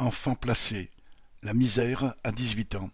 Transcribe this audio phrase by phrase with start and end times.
[0.00, 0.90] Enfants placés,
[1.42, 2.88] la misère à dix-huit ans.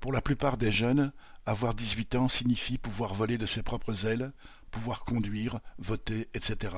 [0.00, 1.12] Pour la plupart des jeunes,
[1.44, 4.32] avoir dix-huit ans signifie pouvoir voler de ses propres ailes,
[4.70, 6.74] pouvoir conduire, voter, etc.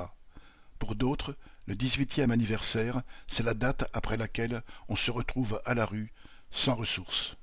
[0.81, 5.87] Pour d'autres, le dix-huitième anniversaire, c'est la date après laquelle on se retrouve à la
[5.87, 6.13] rue,
[6.51, 7.37] sans ressources.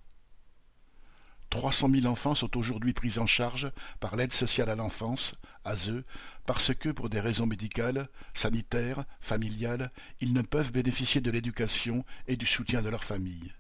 [1.50, 3.72] Trois cent mille enfants sont aujourd'hui pris en charge
[4.02, 5.34] par l'aide sociale à l'enfance,
[5.68, 6.04] ASE,
[6.46, 9.92] parce que, pour des raisons médicales, sanitaires, familiales,
[10.22, 13.54] ils ne peuvent bénéficier de l'éducation et du soutien de leur famille.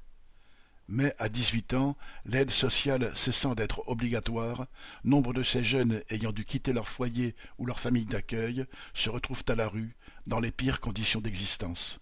[0.89, 4.67] Mais à dix-huit ans, l'aide sociale cessant d'être obligatoire,
[5.03, 9.43] nombre de ces jeunes ayant dû quitter leur foyer ou leur famille d'accueil se retrouvent
[9.49, 11.99] à la rue, dans les pires conditions d'existence.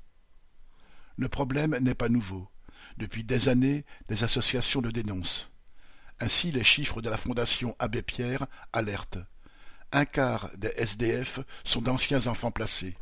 [1.17, 2.47] Le problème n'est pas nouveau.
[2.97, 5.49] Depuis des années, des associations le dénoncent.
[6.19, 9.17] Ainsi les chiffres de la Fondation Abbé Pierre alertent.
[9.95, 12.97] Un quart des SDF sont d'anciens enfants placés.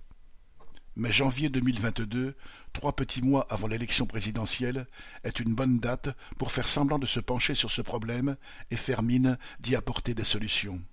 [0.96, 2.36] Mais janvier 2022,
[2.72, 4.86] trois petits mois avant l'élection présidentielle,
[5.24, 8.38] est une bonne date pour faire semblant de se pencher sur ce problème
[8.70, 10.84] et faire mine d'y apporter des solutions.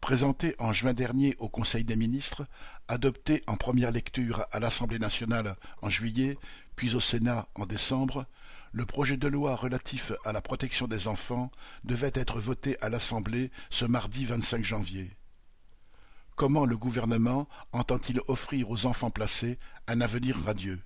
[0.00, 2.46] Présenté en juin dernier au Conseil des ministres,
[2.86, 6.38] adopté en première lecture à l'Assemblée nationale en juillet,
[6.76, 8.24] puis au Sénat en décembre,
[8.72, 11.50] le projet de loi relatif à la protection des enfants
[11.84, 15.10] devait être voté à l'Assemblée ce mardi 25 janvier.
[16.36, 20.80] Comment le gouvernement entend-il offrir aux enfants placés un avenir radieux?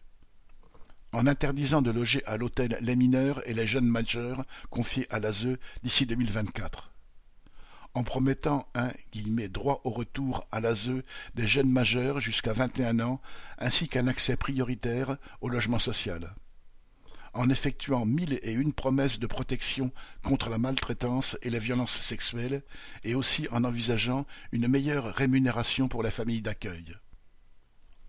[1.13, 5.59] En interdisant de loger à l'hôtel les mineurs et les jeunes majeurs confiés à l'ASE
[5.83, 6.93] d'ici 2024
[7.95, 8.91] en promettant un
[9.51, 11.03] droit au retour à l'ASE
[11.35, 13.21] des jeunes majeurs jusqu'à 21 ans
[13.59, 16.35] ainsi qu'un accès prioritaire au logement social
[17.35, 19.91] en effectuant mille et une promesses de protection
[20.23, 22.63] contre la maltraitance et les violences sexuelles,
[23.05, 26.95] et aussi en envisageant une meilleure rémunération pour les familles d'accueil.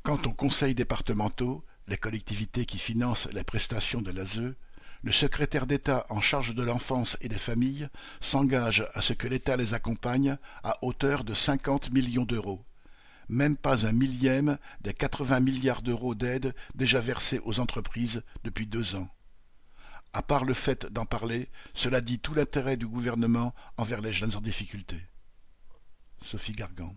[0.03, 4.55] Quant aux conseils départementaux, les collectivités qui financent les prestations de l'ASE,
[5.03, 7.89] le secrétaire d'État en charge de l'enfance et des familles
[8.21, 12.63] s'engage à ce que l'État les accompagne à hauteur de cinquante millions d'euros
[13.33, 18.95] même pas un millième des quatre-vingts milliards d'euros d'aide déjà versés aux entreprises depuis deux
[18.95, 19.09] ans.
[20.13, 24.35] À part le fait d'en parler, cela dit tout l'intérêt du gouvernement envers les jeunes
[24.35, 24.97] en difficulté.
[26.23, 26.95] Sophie Gargan